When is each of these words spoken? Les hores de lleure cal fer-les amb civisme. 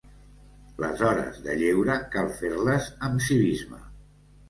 Les 0.83 1.03
hores 1.09 1.37
de 1.49 1.55
lleure 1.61 1.99
cal 2.17 2.35
fer-les 2.41 2.91
amb 3.11 3.27
civisme. 3.31 3.87